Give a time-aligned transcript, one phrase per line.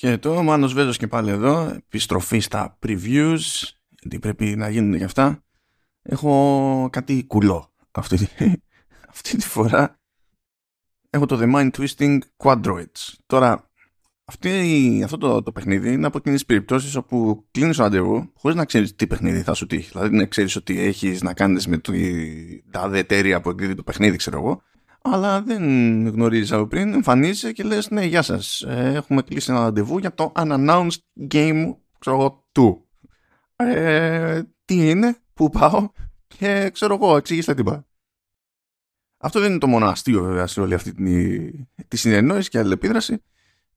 [0.00, 3.38] Χαιρετώ, Μάνος Βέζος και πάλι εδώ, επιστροφή στα previews,
[4.00, 5.44] γιατί πρέπει να γίνουν και αυτά.
[6.02, 8.28] Έχω κάτι κουλό αυτή,
[9.12, 10.00] αυτή τη φορά.
[11.10, 13.14] Έχω το The Mind Twisting Quadroids.
[13.26, 13.70] Τώρα,
[14.24, 18.56] αυτή, αυτό το, το παιχνίδι είναι από εκείνες τις περιπτώσεις όπου κλείνεις το ραντεβού χωρίς
[18.56, 19.90] να ξέρεις τι παιχνίδι θα σου τύχει.
[19.92, 24.16] Δηλαδή, να ξέρεις ότι έχεις να κάνεις με την τάδε εταιρεία που εκδίδει το παιχνίδι,
[24.16, 24.62] ξέρω εγώ,
[25.02, 25.62] αλλά δεν
[26.08, 30.14] γνωρίζει από πριν, εμφανίζεσαι και λες ναι γεια σας, ε, έχουμε κλείσει ένα ραντεβού για
[30.14, 32.88] το unannounced game ξέρω εγώ, του.
[33.56, 35.88] Ε, τι είναι, πού πάω
[36.26, 37.80] και ξέρω εγώ, εξήγησα τι πάει.
[39.22, 41.50] Αυτό δεν είναι το μόνο αστείο βέβαια σε όλη αυτή τη,
[41.88, 43.22] τη συνεννόηση και αλληλεπίδραση.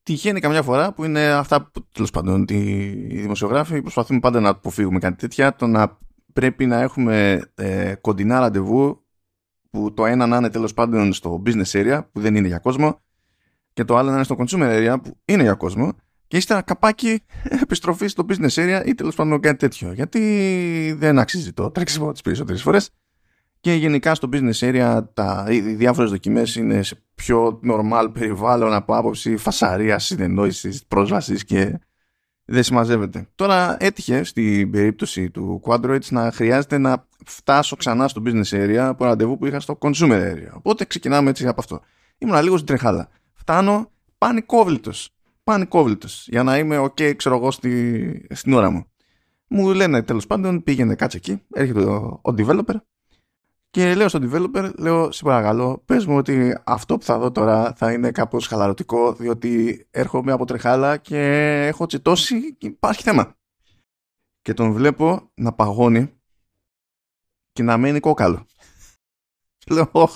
[0.04, 5.00] Τυχαίνει καμιά φορά που είναι αυτά που τέλος πάντων οι δημοσιογράφοι προσπαθούμε πάντα να αποφύγουμε
[5.00, 5.56] κάτι τέτοια.
[5.56, 5.98] Το να
[6.34, 9.03] πρέπει να έχουμε ε, κοντινά ραντεβού
[9.74, 13.02] που το ένα να είναι τέλος πάντων στο business area που δεν είναι για κόσμο
[13.74, 15.94] και το άλλο να είναι στο consumer area που είναι για κόσμο
[16.28, 17.24] και ύστερα καπάκι
[17.64, 19.94] επιστροφή στο business area ή τέλος πάντων κάτι τέτοιο.
[19.94, 22.90] Γιατί δεν αξίζει το τρέξιμο τις περισσότερες φορές.
[23.60, 28.96] Και γενικά στο business area τα, οι διάφορες δοκιμές είναι σε πιο normal περιβάλλον από
[28.96, 31.80] άποψη φασαρίας, συνεννόησης, πρόσβασης και
[32.46, 33.28] δεν συμμαζεύεται.
[33.36, 39.06] Τώρα έτυχε στην περίπτωση του Quadroids να χρειάζεται να φτάσω ξανά στο business area από
[39.06, 40.50] ραντεβού που είχα στο consumer area.
[40.54, 41.82] Οπότε ξεκινάμε έτσι από αυτό.
[42.18, 43.10] Ήμουν λίγο στην τρεχάλα.
[43.34, 45.10] Φτάνω πανικόβλητος.
[45.44, 46.28] Πανικόβλητος.
[46.28, 48.86] Για να είμαι ok, ξέρω εγώ, στη, στην ώρα μου.
[49.48, 51.42] Μου λένε τέλος πάντων πήγαινε κάτσε εκεί.
[51.54, 52.76] Έρχεται ο, ο developer
[53.74, 57.74] και λέω στον developer, λέω, σε παρακαλώ, πες μου ότι αυτό που θα δω τώρα
[57.74, 61.18] θα είναι κάπως χαλαρωτικό, διότι έρχομαι από τρεχάλα και
[61.68, 63.36] έχω τσιτώσει και υπάρχει θέμα.
[64.42, 66.14] Και τον βλέπω να παγώνει
[67.52, 68.46] και να μένει κόκαλο.
[69.68, 70.10] Λέω,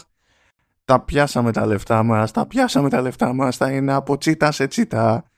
[0.86, 4.67] τα πιάσαμε τα λεφτά μας, τα πιάσαμε τα λεφτά μας, θα είναι από τσίτα σε
[4.67, 5.31] τσίτα.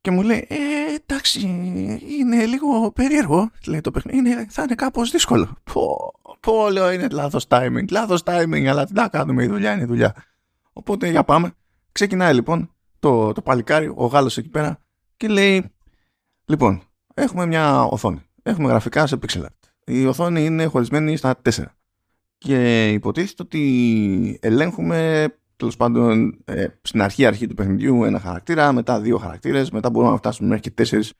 [0.00, 1.40] Και μου λέει, ε, εντάξει,
[2.18, 5.56] είναι λίγο περίεργο, λέει το παιχνίδι, είναι, θα είναι κάπως δύσκολο.
[5.72, 6.12] Πω,
[6.44, 9.86] πω, λέω, είναι λάθος timing, λάθος timing, αλλά τι να κάνουμε, η δουλειά είναι η
[9.86, 10.14] δουλειά.
[10.72, 11.52] Οπότε, για πάμε.
[11.92, 14.78] Ξεκινάει λοιπόν το, το παλικάρι, ο Γάλλος εκεί πέρα
[15.16, 15.72] και λέει,
[16.44, 16.82] λοιπόν,
[17.14, 19.68] έχουμε μια οθόνη, έχουμε γραφικά σε pixel art.
[19.84, 21.64] Η οθόνη είναι χωρισμένη στα 4.
[22.38, 29.00] Και υποτίθεται ότι ελέγχουμε τέλος πάντων ε, στην αρχή αρχή του παιχνιδιού ένα χαρακτήρα, μετά
[29.00, 31.12] δύο χαρακτήρες, μετά μπορούμε να φτάσουμε μέχρι και τέσσερις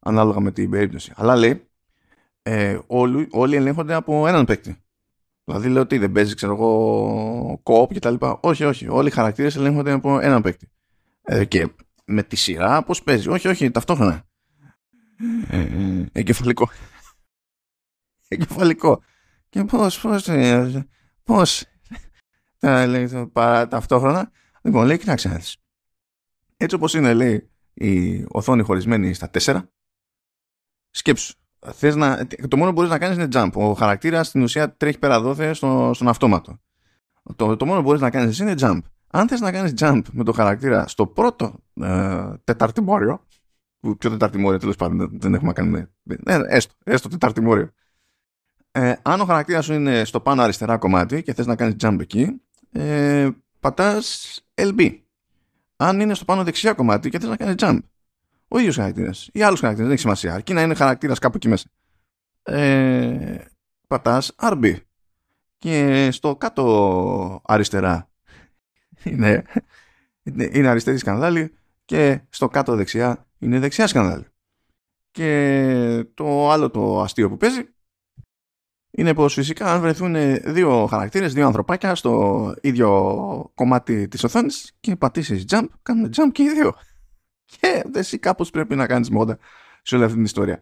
[0.00, 1.12] ανάλογα με την περίπτωση.
[1.16, 1.67] Αλλά λέει,
[2.42, 4.82] ε, όλοι, όλοι ελέγχονται από έναν παίκτη.
[5.44, 8.38] Δηλαδή λέω ότι δεν παίζει, ξέρω εγώ, κόπ και τα λοιπά.
[8.42, 8.88] Όχι, όχι.
[8.88, 10.70] Όλοι οι χαρακτήρες ελέγχονται από έναν παίκτη.
[11.22, 11.68] Ε, και
[12.04, 14.26] με τη σειρά πώς παίζει; Όχι, όχι, ταυτόχρονα.
[15.48, 16.70] Ε, ε, εγκεφαλικό.
[18.28, 19.02] εγκεφαλικό.
[19.48, 20.86] Και πώς, πώς, ε,
[21.22, 21.64] πώς,
[22.60, 24.30] λέει, παρά, ταυτόχρονα.
[24.62, 25.40] Λοιπόν, λέει, κοιτάξτε να
[26.56, 29.62] Έτσι όπως είναι, λέει, η οθόνη χωρισμένη στα 4,
[30.90, 31.34] σκέψου.
[31.66, 33.50] Θες να, το μόνο που μπορείς να κάνεις είναι jump.
[33.54, 36.60] Ο χαρακτήρας στην ουσία τρέχει πέρα δόθε στο, στον αυτόματο.
[37.36, 38.78] Το, το μόνο που μπορείς να κάνεις είναι jump.
[39.10, 43.26] Αν θες να κάνεις jump με το χαρακτήρα στο πρώτο ε, τεταρτημόριο,
[43.80, 45.90] που πιο τεταρτημόριο τέλος πάντων δεν έχουμε να κάνουμε,
[46.24, 47.70] ε, έστω, έστω τεταρτημόριο,
[48.70, 51.96] ε, αν ο χαρακτήρας σου είναι στο πάνω αριστερά κομμάτι και θες να κάνεις jump
[52.00, 52.40] εκεί,
[52.72, 53.28] ε,
[53.60, 55.00] πατάς LB.
[55.76, 57.78] Αν είναι στο πάνω δεξιά κομμάτι και θες να κάνεις jump.
[58.48, 60.34] Ο ίδιος χαρακτήρας ή άλλος χαρακτήρας, δεν έχει σημασία.
[60.34, 61.68] Αρκεί να είναι χαρακτήρας κάπου εκεί μέσα.
[62.42, 63.38] Ε,
[63.86, 64.76] πατάς RB.
[65.58, 68.10] Και στο κάτω αριστερά
[69.04, 69.44] είναι,
[70.52, 71.54] είναι αριστερή σκανδάλη
[71.84, 74.26] και στο κάτω δεξιά είναι δεξιά σκανδάλη.
[75.10, 77.68] Και το άλλο το αστείο που παίζει
[78.90, 80.14] είναι πως φυσικά αν βρεθούν
[80.44, 86.42] δύο χαρακτήρες, δύο ανθρωπάκια στο ίδιο κομμάτι της οθόνης και πατήσεις jump, κάνουν jump και
[86.42, 86.74] οι δύο.
[87.60, 89.38] Και εσύ κάπως πρέπει να κάνεις μόντα
[89.82, 90.60] σε όλη αυτή την ιστορία.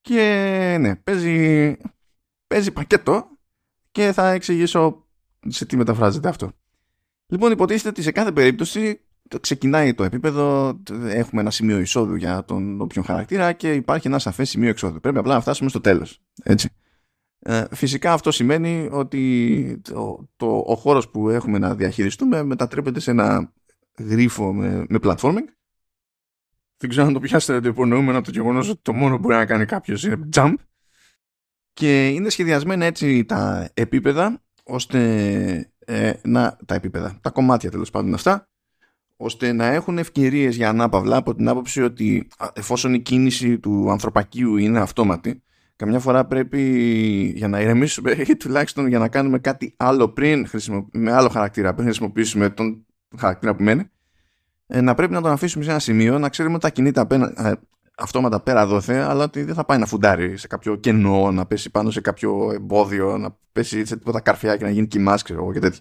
[0.00, 1.76] Και ναι, παίζει,
[2.46, 3.28] παίζει πακέτο
[3.90, 5.06] και θα εξηγήσω
[5.46, 6.52] σε τι μεταφράζεται αυτό.
[7.26, 9.00] Λοιπόν, υποτίθεται ότι σε κάθε περίπτωση
[9.40, 10.78] ξεκινάει το επίπεδο,
[11.08, 15.00] έχουμε ένα σημείο εισόδου για τον όποιον χαρακτήρα και υπάρχει ένα σαφές σημείο εξόδου.
[15.00, 16.20] Πρέπει απλά να φτάσουμε στο τέλος.
[16.42, 16.68] Έτσι.
[17.38, 23.10] Ε, φυσικά αυτό σημαίνει ότι το, το, ο χώρος που έχουμε να διαχειριστούμε μετατρέπεται σε
[23.10, 23.52] ένα
[23.98, 25.44] γρίφο με, με platforming.
[26.80, 29.34] Δεν ξέρω αν το πιάσετε το υπονοούμενο από το γεγονός ότι το μόνο που μπορεί
[29.34, 30.54] να κάνει κάποιος είναι jump.
[31.72, 38.14] Και είναι σχεδιασμένα έτσι τα επίπεδα ώστε ε, να, τα επίπεδα, τα κομμάτια τέλος πάντων
[38.14, 38.48] αυτά,
[39.16, 44.56] ώστε να έχουν ευκαιρίες για ανάπαυλα από την άποψη ότι εφόσον η κίνηση του ανθρωπακίου
[44.56, 45.42] είναι αυτόματη,
[45.76, 46.62] καμιά φορά πρέπει
[47.36, 50.46] για να ηρεμήσουμε ή τουλάχιστον για να κάνουμε κάτι άλλο πριν
[50.92, 52.86] με άλλο χαρακτήρα πριν χρησιμοποιήσουμε τον
[53.18, 53.84] χαρακτήρα που μένει ε,
[54.72, 57.58] να πρέπει να τον αφήσουμε σε ένα σημείο, να ξέρουμε ότι θα κινείται απένα,
[58.00, 61.70] αυτόματα πέρα δόθε, αλλά ότι δεν θα πάει να φουντάρει σε κάποιο κενό, να πέσει
[61.70, 65.52] πάνω σε κάποιο εμπόδιο, να πέσει σε τίποτα καρφιά και να γίνει κοιμάς, ξέρω εγώ
[65.52, 65.80] και τέτοια.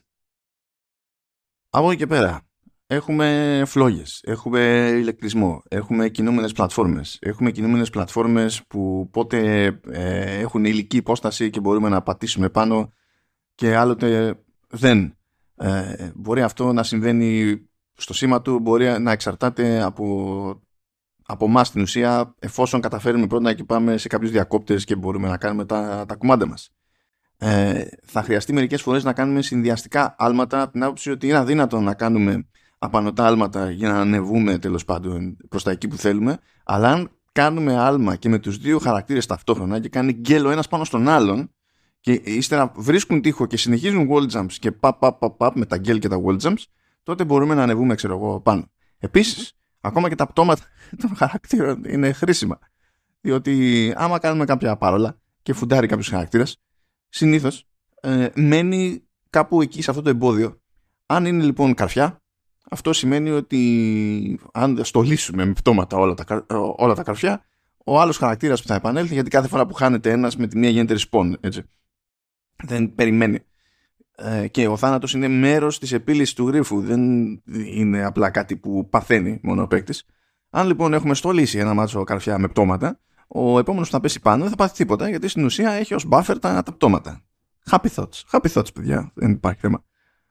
[1.70, 2.42] Από εκεί και πέρα,
[2.88, 4.60] έχουμε φλόγες, έχουμε
[4.98, 7.18] ηλεκτρισμό, έχουμε κινούμενες πλατφόρμες.
[7.22, 12.94] Έχουμε κινούμενες πλατφόρμες που πότε ε, έχουν υλική υπόσταση και μπορούμε να πατήσουμε πάνω
[13.56, 15.18] και άλλοτε δεν.
[15.56, 17.62] Ε, μπορεί αυτό να συμβαίνει
[18.00, 20.62] στο σήμα του, μπορεί να εξαρτάται από,
[21.26, 25.38] από εμάς στην ουσία εφόσον καταφέρουμε πρώτα και πάμε σε κάποιους διακόπτες και μπορούμε να
[25.38, 26.70] κάνουμε τα, τα κουμάντα μας.
[27.38, 31.80] Ε, θα χρειαστεί μερικές φορές να κάνουμε συνδυαστικά άλματα από την άποψη ότι είναι αδύνατο
[31.80, 32.48] να κάνουμε
[32.78, 37.78] απανοτά άλματα για να ανεβούμε τέλος πάντων προς τα εκεί που θέλουμε αλλά αν κάνουμε
[37.78, 41.52] άλμα και με τους δύο χαρακτήρες ταυτόχρονα και κάνει γκέλο ένας πάνω στον άλλον
[42.00, 45.78] και ύστερα βρίσκουν τείχο και συνεχίζουν wall jumps και παπ παπ παπ, παπ με τα
[45.78, 46.64] γκέλ και τα wall jumps
[47.04, 48.72] τότε μπορούμε να ανεβούμε ξέρω εγώ πάνω.
[48.98, 50.64] Επίσης ακόμα και τα πτώματα
[51.02, 52.60] των χαρακτήρων είναι χρήσιμα
[53.22, 56.62] διότι άμα κάνουμε κάποια παρόλα και φουντάρει κάποιος χαρακτήρας,
[57.10, 57.68] συνήθως
[58.02, 60.62] ε, μένει κάπου εκεί σε αυτό το εμπόδιο.
[61.06, 62.22] Αν είναι λοιπόν καρφιά,
[62.70, 66.46] αυτό σημαίνει ότι αν στολίσουμε με πτώματα όλα τα,
[66.78, 67.46] όλα τα καρφιά,
[67.86, 70.70] ο άλλος χαρακτήρας που θα επανέλθει, γιατί κάθε φορά που χάνεται ένας με τη μία
[70.70, 71.64] γίνεται respawn, έτσι.
[72.64, 73.40] Δεν περιμένει.
[74.22, 76.82] Ε, και ο θάνατος είναι μέρος της επίλυσης του γρίφου.
[76.82, 77.02] Δεν
[77.76, 80.06] είναι απλά κάτι που παθαίνει μόνο ο παίκτης.
[80.50, 84.42] Αν λοιπόν έχουμε στολίσει ένα μάτσο καρφιά με πτώματα, ο επόμενος που θα πέσει πάνω
[84.42, 87.22] δεν θα πάθει τίποτα, γιατί στην ουσία έχει ως buffer τα, τα πτώματα.
[87.72, 88.24] Happy thoughts.
[88.32, 89.12] Happy thoughts, παιδιά.
[89.14, 89.84] Δεν υπάρχει θέμα.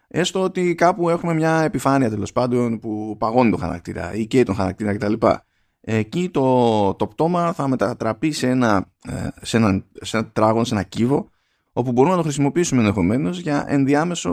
[0.09, 4.55] Έστω ότι κάπου έχουμε μια επιφάνεια τέλος πάντων που παγώνει τον χαρακτήρα ή και τον
[4.55, 5.13] χαρακτήρα κτλ.
[5.81, 10.75] Εκεί το, το πτώμα θα μετατραπεί σε ένα, ε, σε ένα, σε ένα τράγον, σε
[10.75, 11.31] ένα κύβο,
[11.73, 14.33] όπου μπορούμε να το χρησιμοποιήσουμε ενδεχομένως για ενδιάμεσο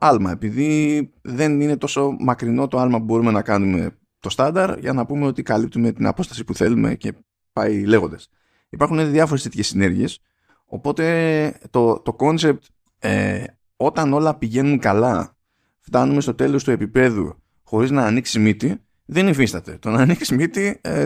[0.00, 0.30] άλμα.
[0.30, 5.06] Επειδή δεν είναι τόσο μακρινό το άλμα που μπορούμε να κάνουμε το στάνταρ, για να
[5.06, 7.12] πούμε ότι καλύπτουμε την απόσταση που θέλουμε και
[7.52, 8.28] πάει λέγοντας.
[8.68, 10.20] Υπάρχουν διάφορες τέτοιες συνέργειες.
[10.66, 12.58] Οπότε το, το concept
[12.98, 13.44] ε,
[13.76, 15.36] όταν όλα πηγαίνουν καλά,
[15.80, 19.78] φτάνουμε στο τέλος του επίπεδου χωρίς να ανοίξει μύτη, δεν υφίσταται.
[19.80, 21.04] Το να ανοίξει μύτη ε,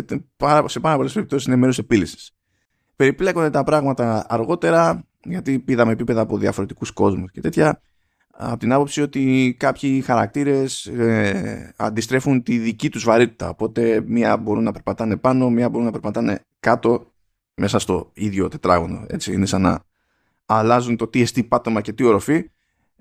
[0.65, 2.31] σε πάρα πολλές περιπτώσεις είναι μέρος επίλυσης.
[2.97, 7.81] Περιπλέκονται τα πράγματα αργότερα, γιατί πήδαμε επίπεδα από διαφορετικούς κόσμους και τέτοια,
[8.31, 13.49] από την άποψη ότι κάποιοι χαρακτήρες ε, αντιστρέφουν τη δική τους βαρύτητα.
[13.49, 17.13] Οπότε μία μπορούν να περπατάνε πάνω, μία μπορούν να περπατάνε κάτω
[17.55, 19.05] μέσα στο ίδιο τετράγωνο.
[19.09, 19.81] Έτσι είναι σαν να
[20.47, 22.51] αλλάζουν το τι εστί πάτωμα και τι οροφή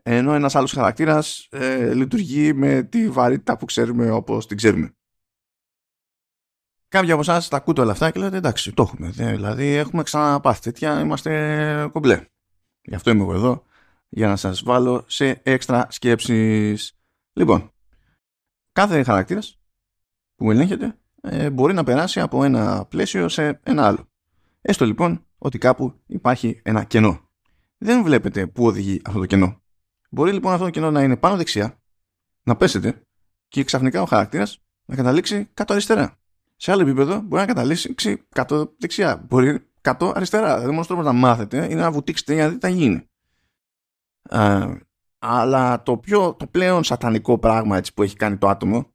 [0.07, 4.95] ενώ ένας άλλος χαρακτήρας ε, λειτουργεί με τη βαρύτητα που ξέρουμε όπως την ξέρουμε.
[6.95, 10.61] Κάποιοι από εσάς τα ακούτε όλα αυτά και λέτε εντάξει το έχουμε, δηλαδή έχουμε ξαναπάθει
[10.61, 12.25] τέτοια, είμαστε κομπλέ.
[12.81, 13.63] Γι' αυτό είμαι εγώ εδώ,
[14.09, 16.97] για να σας βάλω σε έξτρα σκέψεις.
[17.33, 17.71] Λοιπόν,
[18.71, 19.59] κάθε χαρακτήρας
[20.35, 24.07] που ελέγχεται ε, μπορεί να περάσει από ένα πλαίσιο σε ένα άλλο.
[24.61, 27.29] Έστω λοιπόν ότι κάπου υπάρχει ένα κενό.
[27.77, 29.61] Δεν βλέπετε πού οδηγεί αυτό το κενό.
[30.09, 31.79] Μπορεί λοιπόν αυτό το κενό να είναι πάνω δεξιά,
[32.43, 33.01] να πέσετε
[33.47, 36.17] και ξαφνικά ο χαρακτήρας να καταλήξει κάτω αριστερά.
[36.55, 37.95] Σε άλλο επίπεδο μπορεί να καταλήξει
[38.29, 39.25] κάτω δεξιά.
[39.27, 40.53] Μπορεί κάτω αριστερά.
[40.53, 43.09] Δηλαδή, μόνος τρόπος να μάθετε είναι να βουτήξετε για να δείτε τι θα γίνει.
[45.19, 48.93] αλλά το, πιο, το πλέον σατανικό πράγμα έτσι, που έχει κάνει το άτομο,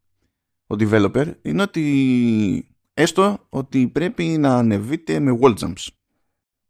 [0.66, 5.86] ο developer, είναι ότι έστω ότι πρέπει να ανεβείτε με wall jumps.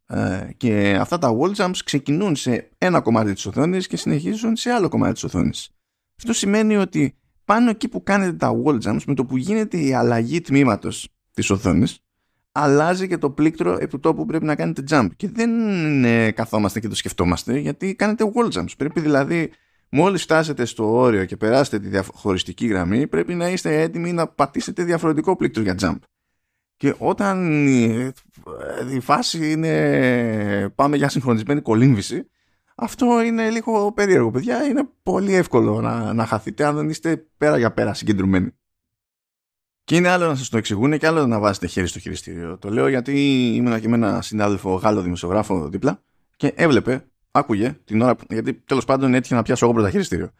[0.06, 4.70] Ε, και αυτά τα wall jumps ξεκινούν σε ένα κομμάτι της οθόνης και συνεχίζουν σε
[4.70, 5.70] άλλο κομμάτι της οθόνης.
[6.18, 7.19] Αυτό σημαίνει ότι
[7.50, 11.50] πάνω εκεί που κάνετε τα wall jumps με το που γίνεται η αλλαγή τμήματος της
[11.50, 11.98] οθόνης
[12.52, 15.08] αλλάζει και το πλήκτρο επί του τόπου πρέπει να κάνετε jump.
[15.16, 18.72] Και δεν είναι καθόμαστε και το σκεφτόμαστε γιατί κάνετε wall jumps.
[18.76, 19.50] Πρέπει δηλαδή
[19.90, 24.84] μόλις φτάσετε στο όριο και περάσετε τη διαχωριστική γραμμή πρέπει να είστε έτοιμοι να πατήσετε
[24.84, 25.98] διαφορετικό πλήκτρο για jump.
[26.76, 27.66] Και όταν
[28.92, 32.30] η φάση είναι πάμε για συγχρονισμένη κολύμβηση,
[32.80, 34.64] αυτό είναι λίγο περίεργο, παιδιά.
[34.64, 38.54] Είναι πολύ εύκολο να, να χαθείτε αν δεν είστε πέρα για πέρα συγκεντρωμένοι.
[39.84, 42.58] Και είναι άλλο να σας το εξηγούν και άλλο να βάζετε χέρι στο χειριστήριο.
[42.58, 46.02] Το λέω γιατί ήμουν και με ένα συνάδελφο Γάλλο δημοσιογράφο δίπλα
[46.36, 48.16] και έβλεπε, άκουγε την ώρα.
[48.28, 50.30] Γιατί τέλος πάντων έτυχε να πιάσω εγώ πρώτα χειριστήριο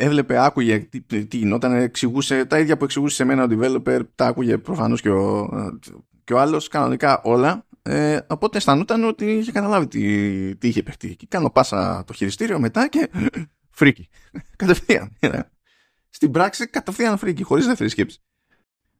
[0.00, 4.26] έβλεπε, άκουγε τι, τι γινόταν, εξηγούσε τα ίδια που εξηγούσε σε μένα ο developer, τα
[4.26, 5.48] άκουγε προφανώς και ο,
[6.24, 7.66] και ο άλλος κανονικά όλα.
[7.82, 11.16] Ε, οπότε αισθανόταν ότι είχε καταλάβει τι, τι είχε παιχτεί.
[11.16, 13.10] Και κάνω πάσα το χειριστήριο μετά και
[13.78, 14.08] φρίκη.
[14.56, 15.16] κατευθείαν.
[16.08, 18.22] Στην πράξη κατευθείαν φρίκη, χωρίς δεύτερη σκέψη.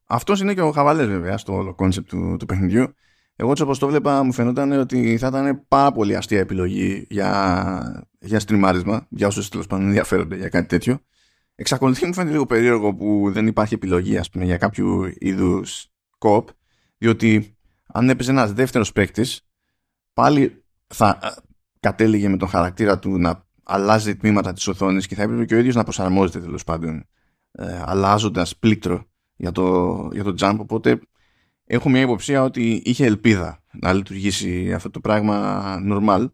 [0.05, 2.95] Αυτός είναι και ο χαβαλές βέβαια στο όλο concept του, του παιχνιδιού.
[3.37, 8.41] Εγώ όπως το βλέπα μου φαινόταν ότι θα ήταν πάρα πολύ αστεία επιλογή για, για
[8.41, 10.99] στριμάρισμα, για όσους τέλος πάντων ενδιαφέρονται για κάτι τέτοιο.
[11.55, 16.49] Εξακολουθεί μου φαίνεται λίγο περίεργο που δεν υπάρχει επιλογή ας πούμε, για κάποιο είδους co-op,
[16.99, 17.59] διότι
[17.93, 19.41] αν έπαιζε ένας δεύτερος παίκτης,
[20.13, 21.29] πάλι θα ε,
[21.81, 25.59] κατέληγε με τον χαρακτήρα του να αλλάζει τμήματα της οθόνης και θα έπρεπε και ο
[25.59, 27.07] ίδιος να προσαρμόζεται τέλος πάντων,
[27.53, 29.05] ε, αλλάζοντας πλήκτρο
[29.37, 30.57] για το, για το jump.
[30.59, 31.01] Οπότε
[31.65, 36.31] έχω μια υποψία ότι είχε ελπίδα να λειτουργήσει αυτό το πράγμα normal.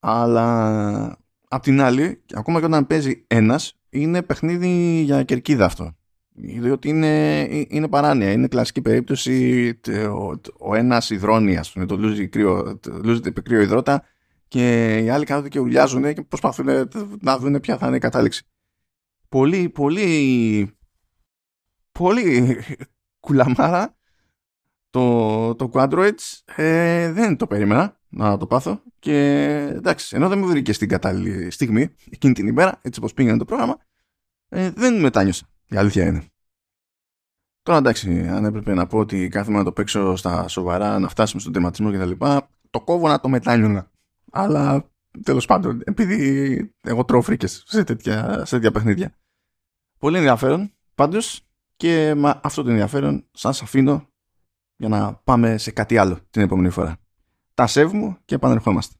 [0.00, 1.18] Αλλά
[1.48, 5.94] απ' την άλλη, ακόμα και όταν παίζει ένας, είναι παιχνίδι για κερκίδα αυτό.
[6.32, 8.32] Διότι είναι, είναι παράνοια.
[8.32, 12.80] Είναι κλασική περίπτωση ο, ο ένας υδρώνει, ας πούμε, το λούζει κρύο,
[13.42, 14.04] κρύο υδρότα
[14.48, 16.66] και οι άλλοι κάθονται και ουλιάζουν και προσπαθούν
[17.20, 18.42] να δουν ποια θα είναι η κατάληξη.
[19.28, 20.70] Πολύ, πολύ,
[21.92, 22.58] πολύ
[23.24, 23.96] κουλαμάρα
[24.90, 29.16] το, το Quadroids ε, δεν το περίμενα να το πάθω και
[29.74, 33.44] εντάξει, ενώ δεν με βρήκε στην κατάλληλη στιγμή εκείνη την ημέρα, έτσι όπως πήγαινε το
[33.44, 33.78] πρόγραμμα
[34.48, 36.24] ε, δεν μετάνιωσα, η αλήθεια είναι.
[37.62, 41.40] Τώρα εντάξει, αν έπρεπε να πω ότι κάθομαι να το παίξω στα σοβαρά, να φτάσουμε
[41.40, 42.26] στον τερματισμό κτλ.
[42.70, 43.90] Το κόβω να το μετάνιωνα.
[44.30, 44.90] Αλλά
[45.22, 49.14] τέλος πάντων, επειδή εγώ τρώω φρίκες σε τέτοια, σε τέτοια παιχνίδια.
[49.98, 51.46] Πολύ ενδιαφέρον πάντως
[51.76, 54.08] και με αυτό το ενδιαφέρον σας αφήνω
[54.76, 56.96] για να πάμε σε κάτι άλλο την επόμενη φορά.
[57.54, 58.94] Τα σεβ μου και επανερχόμαστε.